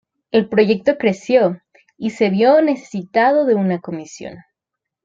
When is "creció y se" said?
0.97-2.31